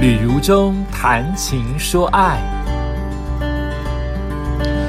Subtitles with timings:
[0.00, 2.40] 旅如中谈情说爱，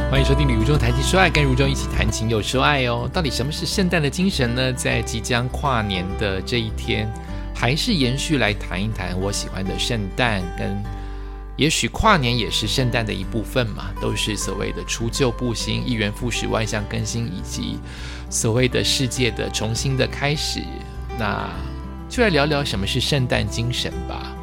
[0.10, 3.10] 欢迎收听《旅如中谈情说爱》，跟如中一起谈情又说爱哦。
[3.12, 4.72] 到底什么是圣诞的精神呢？
[4.72, 7.12] 在即将跨年的这一天，
[7.54, 10.82] 还是延续来谈一谈我喜欢的圣诞，跟
[11.58, 17.78] 也许跨年也是圣诞的一部分嘛，都是所谓的除旧布新、一元复始、万象更新，以及
[18.30, 20.62] 所谓的世界的重新的开始。
[21.20, 21.50] 那
[22.08, 24.38] 就来聊聊什么是圣诞精神吧。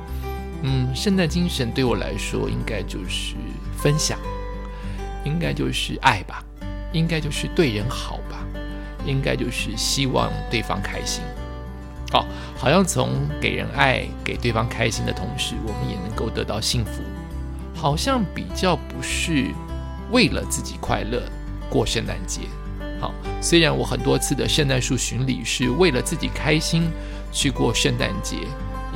[0.62, 3.34] 嗯，圣诞精神对我来说，应该就是
[3.76, 4.18] 分享，
[5.24, 6.44] 应该就是爱吧，
[6.92, 8.44] 应该就是对人好吧，
[9.06, 11.22] 应该就是希望对方开心。
[12.10, 12.26] 好，
[12.56, 17.02] 好像从给人爱、给对方开心的同时，我们也能够得到幸福。
[17.74, 19.52] 好像比较不是
[20.10, 21.22] 为了自己快乐
[21.70, 22.40] 过圣诞节。
[23.00, 26.90] 好，虽然我很多次的圣诞树巡礼是为了自己开心
[27.30, 28.38] 去过圣诞节。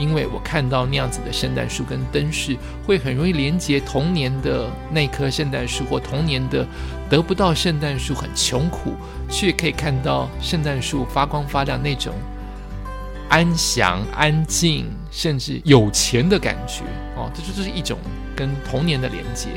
[0.02, 6.66] 因为我看到那样子的圣诞树跟灯饰，会很容易连接童年的那棵圣诞树，或童年的
[7.08, 8.94] 得不到圣诞树很穷苦，
[9.30, 12.12] 却可以看到圣诞树发光发亮那种
[13.28, 16.82] 安详、安静，甚至有钱的感觉
[17.14, 17.96] 哦，这就是一种
[18.34, 19.50] 跟童年的连接。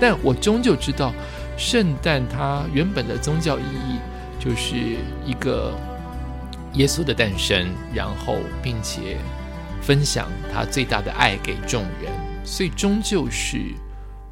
[0.00, 1.12] 但我终究知道，
[1.56, 3.98] 圣诞它原本的宗教意义
[4.40, 4.74] 就是
[5.24, 5.72] 一个
[6.72, 9.18] 耶稣的诞生，然后并且。
[9.80, 12.12] 分享他最大的爱给众人，
[12.44, 13.74] 所以终究是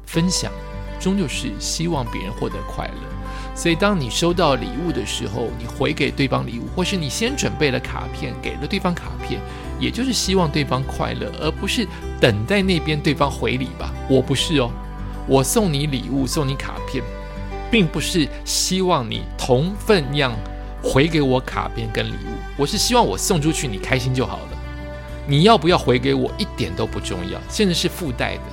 [0.05, 0.51] 分享，
[0.99, 3.17] 终究是希望别人获得快乐。
[3.55, 9.41] 所以当你收到礼物的时候，你回给对方礼物，或是你先准备了卡片给了对方卡片，
[9.79, 11.87] 也就是希望对方快乐，而不是
[12.19, 13.91] 等待那边对方回礼吧。
[14.07, 14.71] 我不是哦，
[15.27, 17.03] 我送你礼物，送你卡片，
[17.71, 20.31] 并不是希望你同分样
[20.83, 24.39] 回给我卡片跟礼物，我是希望我送出去你开心就好。
[25.27, 28.43] 你要不要回给我一点都不重要，现在是附带的。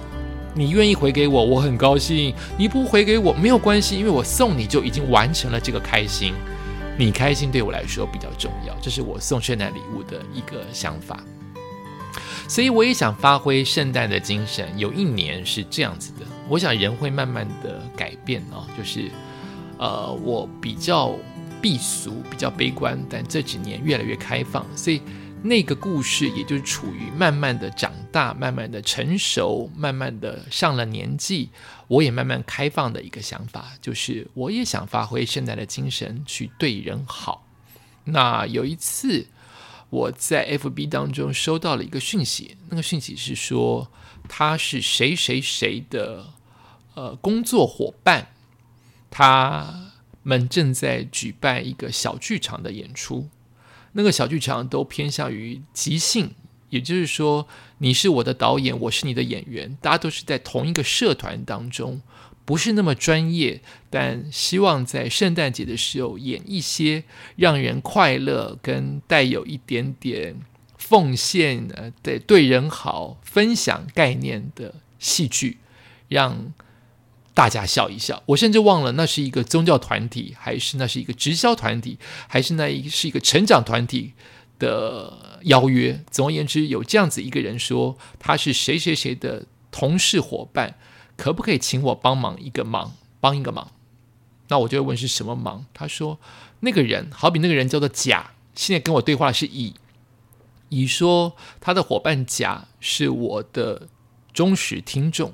[0.57, 6.33] 你愿意回给我，我很高兴；你不回给我没有关系，因为我送你就已经完成了这个开心。
[6.99, 11.23] 你开心对我来说比较重要，这是我送圣诞礼物的一个想法。
[12.49, 14.69] 所以我也想发挥圣诞的精神。
[14.77, 19.11] 有一年是这样子的，我想人会慢慢的改变哦，就是
[19.79, 21.15] 呃，我比较
[21.63, 25.01] 避俗，比较悲观，但这几年越来越开放，所以。
[25.47, 31.51] 那个故事，也就是处于慢慢的长大、慢慢的成熟、慢慢的上了年纪，
[31.87, 37.47] 我也慢慢开放的一个想法，就是我也想发挥现在的精神去对人好。
[38.05, 39.27] 那有一次，
[39.91, 43.91] 我在 FB 当中收到了一个讯息，那个讯息是说
[44.27, 46.25] 他是谁谁谁的
[46.95, 48.29] 呃工作伙伴，
[49.11, 53.29] 他们正在举办一个小剧场的演出。
[53.95, 56.31] 那个小剧场都偏向于即兴，
[56.69, 62.03] 也就是说，你是我的导演，我是你的演员，大家都是在同一个社团当中，
[62.45, 67.05] 不是那么专业，但希望在圣诞节的时候演一些
[67.37, 70.37] 让人快乐跟带有一点点
[70.77, 75.59] 奉献呃，对对人好、分享概念的戏剧，
[76.09, 76.53] 让。
[77.35, 84.13] 大家笑一笑，我甚至忘了那是一个宗教团体，还是那是一个直销团体，还是那一是一个成长团体
[84.61, 86.05] 的邀约。
[86.13, 90.77] 总而言之，有这样子一个人说他是谁谁谁的同事伙伴，
[91.17, 93.73] 可不可以请我帮忙一个忙，帮一个忙？
[94.47, 95.67] 那我就会问是什么忙？
[95.75, 96.21] 他说
[96.61, 99.75] 那个人好比那个人叫做甲，现在跟我对话的是乙，
[100.69, 103.89] 乙说他的伙伴甲是我的
[104.33, 105.33] 忠实听众。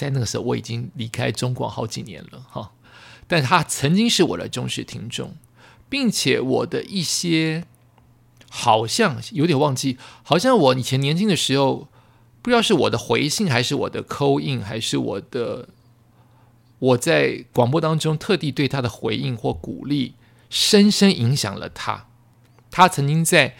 [0.00, 2.72] 在那个时候，我已经离开中广好几年了，哈。
[3.28, 5.34] 但他曾经是我的忠实听众，
[5.90, 7.64] 并且我的一些
[8.48, 11.88] 好像有点忘记，好像我以前年轻的时候，
[12.40, 15.68] 不知道是我的回信，还是我的扣印，还是我的
[16.78, 20.14] 我在广播当中特地对他的回应或鼓励，
[20.48, 22.06] 深深影响了他。
[22.70, 23.54] 他曾经在。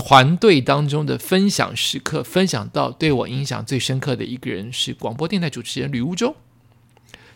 [0.00, 6.34] 团队当中的分享时刻，分享到对我影响最深刻的一个人是广播电台主持人吕悟中，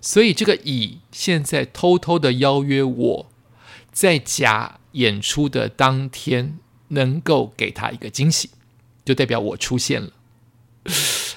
[0.00, 3.30] 所以这个乙现在偷偷的邀约我，
[3.92, 6.58] 在甲演出的当天
[6.88, 8.48] 能够给他一个惊喜，
[9.04, 10.10] 就代表我出现了，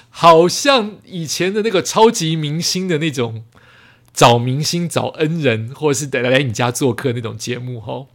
[0.08, 3.44] 好像以前的那个超级明星的那种
[4.14, 8.06] 找明星找恩人，或者是来来你家做客那种节目哈，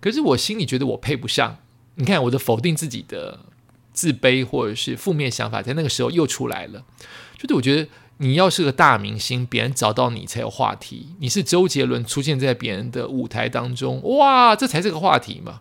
[0.00, 1.58] 可是我心里觉得我配不上。
[1.98, 3.40] 你看，我的否定自己的
[3.92, 6.84] 自卑或者是负面想法，在那个时候又出来了。
[7.36, 11.08] 就是我觉得，你要是个大明星，别人找到你才有话题。
[11.18, 15.60] 你是周杰伦出现在别人的舞台当中，哇，这才是个话题嘛。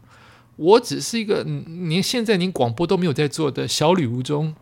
[0.58, 4.56] 我只是一个连现在连广播都没有在做的小女巫中，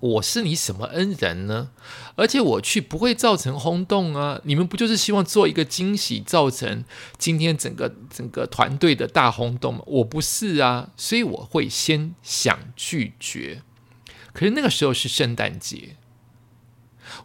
[0.00, 1.70] 我是你什么恩人呢？
[2.14, 4.40] 而且我去不会造成轰动啊！
[4.44, 6.84] 你们不就是希望做一个惊喜，造成
[7.16, 9.82] 今天整个整个团队的大轰动吗？
[9.86, 13.62] 我不是啊，所以我会先想拒绝。
[14.32, 15.96] 可是那个时候是圣诞节，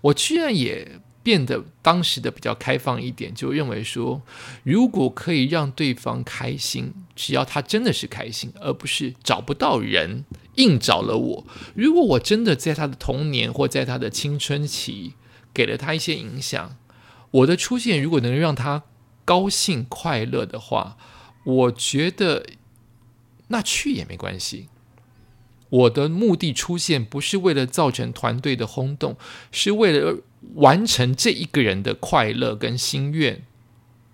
[0.01, 4.21] 我居然也变得当时的比较开放一点，就认为说，
[4.63, 10.25] 如果可以让对方开心，只要他真的是开心，而不是找不到人。
[10.55, 11.47] 硬找了我。
[11.75, 15.13] 如果我真的在他的童年或在他的青春期
[15.53, 16.77] 给了他一些影响，
[17.31, 18.83] 我的出现如果能让他
[19.25, 20.97] 高兴快乐的话，
[21.45, 22.45] 我觉得
[23.47, 24.67] 那去也没关系。
[25.69, 29.17] 我的目的出现不是为了造成团队的轰动，
[29.51, 30.21] 是为了
[30.55, 33.43] 完成这一个人的快乐跟心愿。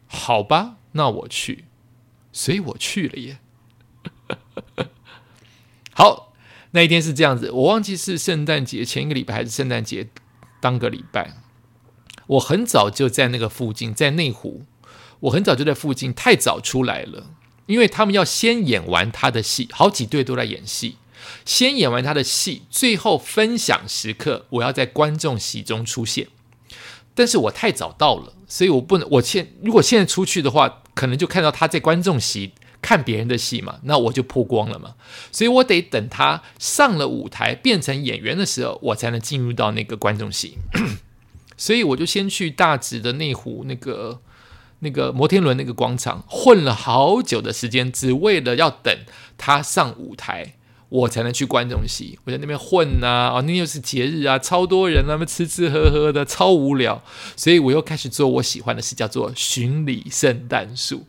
[0.08, 1.66] 好吧，那我去，
[2.32, 3.40] 所以我去了耶。
[5.92, 6.29] 好。
[6.72, 10.08] 那一天是这样子，我忘记是圣诞节前一个礼拜还是圣诞节
[10.62, 11.38] 当个礼拜。
[12.28, 14.66] 我很早就在那个附近，在内湖，
[15.22, 17.32] 我很早就在附近，太早出来了，
[17.66, 20.98] 因为他们要先演完他的戏，好几队都在演戏，
[21.44, 26.28] 先演完他的戏，最后分享时刻，我要在观众席中出现。
[27.16, 32.52] 但是我太早到了，所以我不能，我现如果现在出去的话，可能就看到他在观众席。
[32.82, 34.96] 看别人的戏嘛，那我就曝光了嘛，
[35.32, 40.58] 所以我得等他上了舞台变成演员的时候，我才能进入到那个观众席。
[41.58, 44.22] 所以我就先去大直的内湖那个
[44.80, 48.98] 那个摩天轮那个广场混了好久的时间，只为了要等
[49.38, 50.56] 他上舞台，
[50.88, 52.18] 我才能去观众席。
[52.24, 57.04] 我在那边混啊，哦，那又是节日啊，超多人，那么吃吃喝喝的，超无聊。
[57.36, 61.06] 所以我又开始做我喜欢的事，叫做巡礼圣诞树。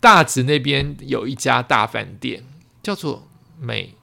[0.00, 2.44] 大直那边有一家大饭店，
[2.82, 3.28] 叫做
[3.60, 3.94] 美，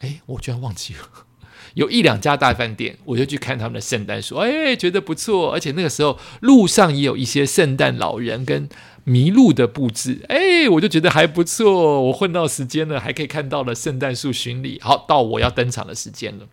[0.00, 1.00] 哎，我居然忘记了，
[1.74, 8.68] 有一两家大饭店，我就去看他们的圣诞树，哎，觉得不错，而且那个时候路上也有一些圣诞老人跟
[9.04, 16.46] 麋鹿的布置，哎，我就觉得还不错，我混到时间了，还可以看到了圣诞树巡礼，好，到我要登场的时间了。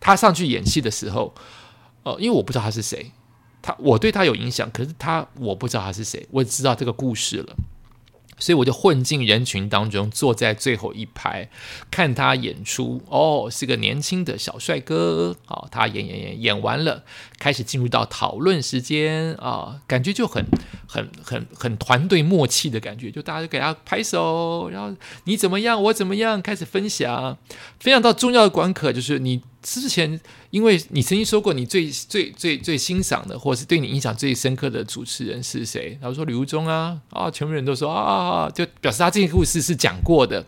[0.00, 1.34] 他上去演戏的时候，
[2.02, 3.12] 呃，因为我不知道他是谁，
[3.60, 7.54] 他我对他有影响，可是他我不知道他是谁，我只知道这个故事了。
[8.42, 11.48] 所以我就混进人群当中，坐在最后一排
[11.92, 13.00] 看他演出。
[13.06, 15.36] 哦，是个年轻的小帅哥。
[15.46, 17.04] 好，他演演演演完了，
[17.38, 20.44] 开始进入到讨论时间啊，感觉就很
[20.88, 24.92] 很很很团队默契的感觉，就大家就给他拍手，然后
[25.24, 27.38] 你怎么样，我怎么样，开始分享。
[27.78, 29.42] 分享到重要的关口，就是你。
[29.62, 30.20] 之前，
[30.50, 35.96] 因为你曾经说过，你最最最最欣赏的，或是对你印象最深刻的主持人是谁？
[36.00, 40.44] 然后说刘忠啊，啊，全部人都说啊，就表示他这个故事是讲过的。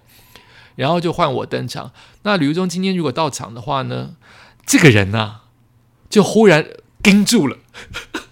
[0.76, 1.92] 然后就换我登场。
[2.22, 4.16] 那刘忠今天如果到场的话呢，
[4.66, 5.42] 这个人呢，
[6.10, 6.66] 就忽然
[7.00, 7.58] 盯住了。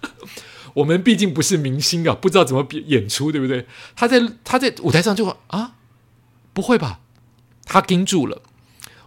[0.75, 3.65] 我们毕竟不是明星啊，不知道怎么演出，对不对？
[3.95, 5.75] 他在他在舞台上就啊，
[6.51, 6.99] 不会吧？
[7.63, 8.41] 他盯住了。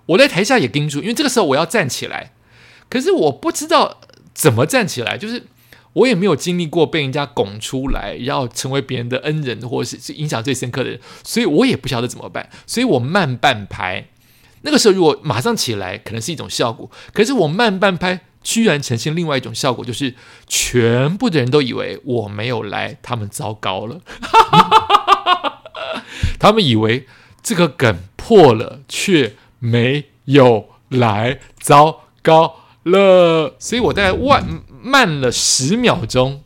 [0.06, 2.32] 我在台下也盯住，因为这个时候我要站起来，
[2.88, 4.00] 可是我不知道
[4.32, 5.47] 怎么站起来，就是
[5.94, 14.06] 我也没有经历过被人家拱出来，然后成为别人的恩人，或者是影响最深刻的人，所以我也不晓得怎么办，所以我慢半拍。
[14.62, 20.14] 那个时候如果马上起来，可能是一种效果，可是我慢半拍，居然呈现另外一种效果，就是
[20.47, 24.00] 全部的人都以为我没有来，他们糟糕了，
[26.38, 27.07] 他们以为
[27.42, 29.35] 这个梗破了，却。
[29.58, 33.56] 没有来，糟糕了！
[33.58, 36.42] 所以我大概慢慢了十秒钟，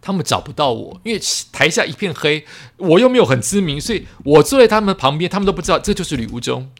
[0.00, 1.20] 他们找不到我，因为
[1.52, 2.44] 台下一片黑，
[2.76, 6.70] 我又没有很知名，所以我坐在他们旁边，他们都不知道这就是吕无中，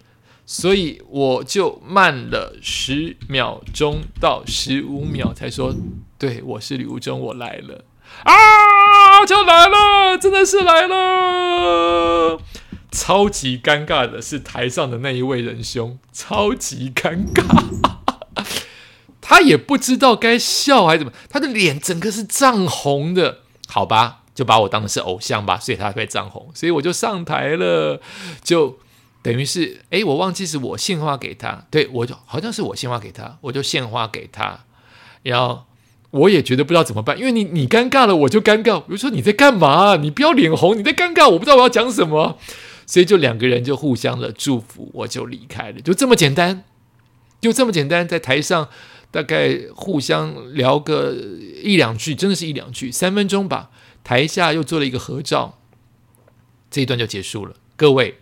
[0.44, 5.75] 所以我就慢了十秒钟到十五秒才说
[6.18, 7.84] ：“对，我是吕无中，我来了
[8.25, 12.38] 啊，就来了，真的是来了。”
[13.06, 17.62] 超级尴尬的是台上的那一位仁兄，超级尴尬，
[19.22, 28.00] 他也不知道该笑还是怎么，他的脸整个是涨红的，好吧，就把我当的是偶像吧，所以他会涨红，所以我就上台了，
[28.42, 28.80] 就
[29.22, 34.64] 等于是，哎，我忘记是我献花给他，对我就好像是我献花给他，我就献花给他，
[35.22, 35.66] 然后
[36.10, 39.94] 我也觉得不知道怎么办，因为你你尴尬了，我就尴尬，比如说你在干嘛？
[39.94, 42.36] 你不要脸红，你在尴尬，我不知道我要讲什么。
[42.87, 46.64] 所以就两个人就互相的祝福，我就离开了，就这么简单，
[47.40, 48.69] 就这么简单，在台上
[49.11, 51.14] 大概互相聊个
[51.62, 53.71] 一两句，真的是一两句，三分钟吧。
[54.05, 55.59] 台下又做了一个合照，
[56.71, 57.57] 这一段就结束了。
[57.75, 58.19] 各位，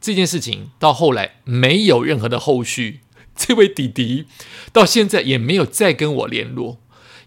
[0.00, 3.00] 这件事情到后来没有任何的后续，
[3.36, 4.26] 这位弟弟
[4.72, 6.78] 到现在也没有再跟我联络，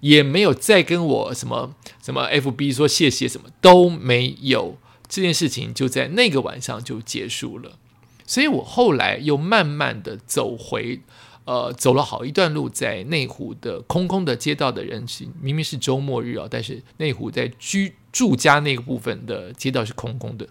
[0.01, 4.77] 也没有再跟我什么什么 FB 说谢谢，什么都没有。
[5.11, 7.77] 这件事情就在那个晚上就结束了。
[8.25, 11.01] 所以我后来又慢慢的走回，
[11.43, 20.47] 呃，走了好一段路，在内湖的空空的街道的人群，明明是周末日啊，但是内湖在居住家那个部分的街道是空空的。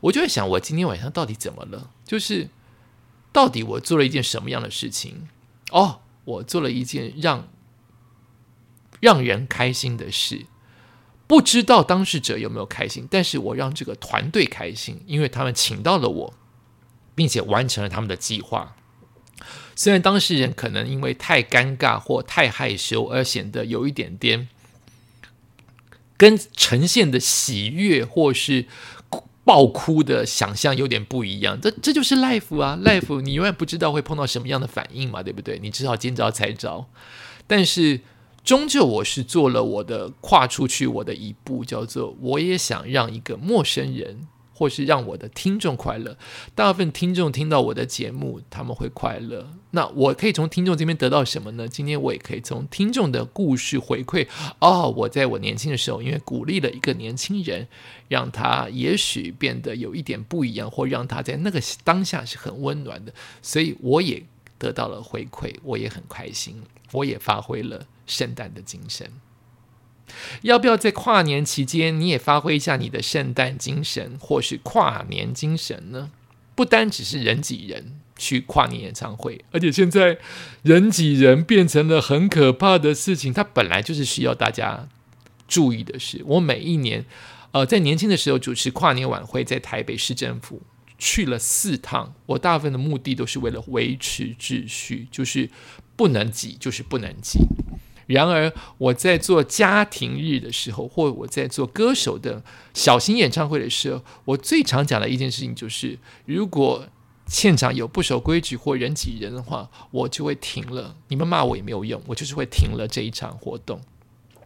[0.00, 1.90] 我就在想，我今天晚上到底怎么了？
[2.04, 2.50] 就是
[3.32, 5.26] 到底我做了一件什么样的事情？
[5.72, 7.48] 哦，我做了一件让
[9.00, 10.46] 让人开心的事。
[11.34, 16.34] 不知道当事者有没有开心，但是我让这个团队开心，因为他们请到了我，
[17.16, 18.76] 并且完成了他们的计划。
[19.74, 24.48] 虽然当事人可能因为太尴尬或太害羞而显得有一点点
[26.16, 28.66] 跟呈现的喜悦或是
[29.44, 35.58] 爆哭的想象有点不一样，这这就是 life 啊，life 你永远不知道会碰到什么样的反应嘛，对不对？
[35.58, 36.86] 你只好见招拆招，
[37.48, 38.02] 但是。
[38.44, 46.18] 终究我是做了我的跨出去我的一步，叫做我也想让一个陌生人，或是让我的听众快乐。
[46.54, 49.48] 大部分听众听到我的节目，他们会快乐。
[49.70, 51.66] 那我可以从听众这边得到什么呢？
[51.66, 54.28] 今天我也可以从听众的故事回馈。
[54.58, 57.66] 哦，我在我年轻的时候，因为鼓励了一个年轻人，
[58.08, 64.22] 让他也许变得有一点不一样，或让他在那个当下是很温暖的，所以我也
[64.58, 67.86] 得到了回馈，我也很开心，我也发挥了。
[68.06, 69.10] 圣诞的精神，
[70.42, 76.10] 要不要在跨年期间你也发挥一下你的圣诞精神，或是跨年精神呢？
[76.54, 80.18] 不单只是人挤人去跨年演唱会，而且现在
[80.62, 83.32] 人挤人变成了很可怕的事情。
[83.32, 84.88] 它本来就是需要大家
[85.48, 86.22] 注意的事。
[86.24, 87.04] 我每一年，
[87.50, 90.62] 呃，在年轻的时候主持跨年晚会，在台北市政府
[90.96, 92.14] 去了四趟。
[92.26, 95.50] 我大部分的目的都是为了维持秩序，就是
[95.96, 97.40] 不能挤，就是不能挤。
[98.06, 102.42] 然而，我在做家庭日的时候，或我在做歌手的
[102.72, 106.86] 小型演唱会的时候，我最常讲的一件事情就是：如果
[107.26, 110.96] 现场有不守规矩或人挤人的话，我就会停了。
[111.08, 113.80] 你们骂我也没有用，我就是会停了这一场活动。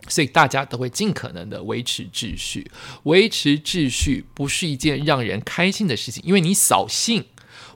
[0.08, 2.70] 所以大家都会尽可能的维持秩序。
[3.02, 7.24] 维持秩序不是一件让人开心的事情，因为你扫兴。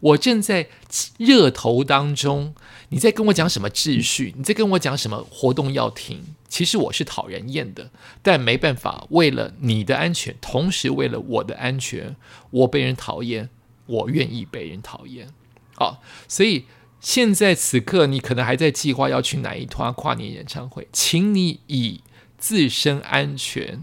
[0.02, 0.68] 我正在
[1.16, 2.56] 热头当中，
[2.88, 4.34] 你在跟我讲什么秩序？
[4.36, 6.34] 你在跟我讲什么活动要停？
[6.48, 7.90] 其实我是讨人厌的，
[8.20, 12.16] 但没办法，为了你的安全，同时为了我的安全，
[12.50, 13.48] 我被人讨厌，
[13.86, 15.28] 我愿意被人讨厌。
[15.76, 16.64] 好，所以
[17.00, 22.02] 现在此刻，你可能还在计划要去哪一团跨年演唱会，请你以
[22.36, 23.80] 自身安全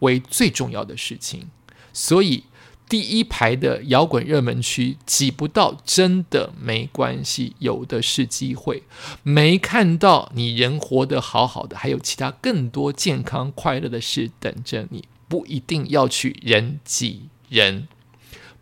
[0.00, 1.48] 为最重要的事情。
[1.94, 2.44] 所以。
[2.92, 8.82] 第一排的摇滚热门区挤不到，真的没关系，有的是机会。
[9.22, 15.04] 没看到你人活得好好的，还有其他更多健康快乐的事等着你。
[15.26, 17.88] 不一定要去人挤人，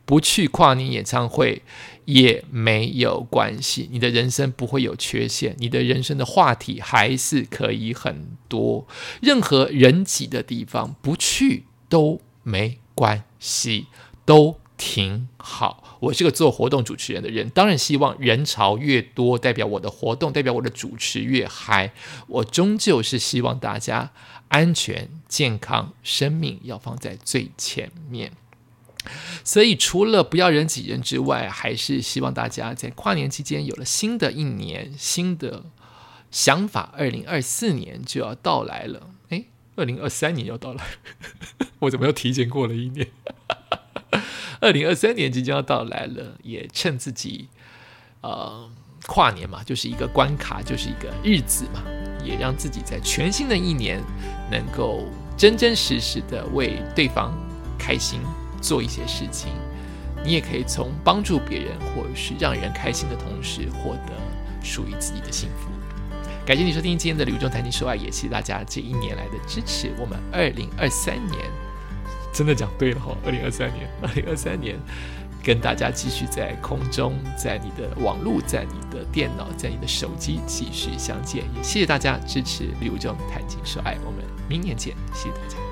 [0.05, 1.63] 不去跨年演唱会
[2.05, 3.89] 也没有关系。
[3.91, 8.87] 你的人生不会有缺陷，你的人生的话题还是可以很多。
[9.21, 13.87] 任何人挤的地方不去都没关系。
[14.25, 15.99] 都挺好。
[16.00, 21.93] 我是个做活动主持人的人，当然希望人潮越多，代表我的活动，代表我的主持越嗨。
[22.27, 24.11] 我终究是希望大家
[24.49, 28.33] 安全、健康、生命要放在最前面。
[29.45, 35.65] 所以，除了不要人挤人之外，还是希望大家在跨年期间有了新的一年新的
[36.31, 36.93] 想法。
[36.97, 39.47] 二零二四年就要到来了，诶，
[39.77, 40.85] 二零二三年要到来，
[41.81, 43.07] 我怎么又提前过了一年？
[44.61, 47.49] 二零二三年即将要到来了，也趁自己
[48.21, 48.69] 呃
[49.07, 51.83] 跨年嘛，就是一个关卡，就是一个日子嘛，
[52.23, 54.02] 也让自己在全新的一年
[54.50, 57.33] 能够真真实实的为对方
[57.79, 58.21] 开心
[58.61, 59.50] 做一些事情。
[60.23, 64.12] 你也可以从帮助别人或者是让人开心的同时，获得
[64.62, 65.71] 属于自己的幸福。
[66.45, 69.90] 感谢你收听今天的《刘中谈情说爱》，也谢谢大家这一年来的支持。
[69.99, 71.70] 我们二零二三年。
[72.33, 73.17] 真的讲对了哈！
[73.25, 74.79] 二零二三年，二零二三年，
[75.43, 81.45] 跟大家继续在空中，在你的网络，在你的电脑，在你的手机继续相见。
[81.57, 85.70] 也谢谢大家支持刘忠谈情说爱，我们明年见，谢谢大家。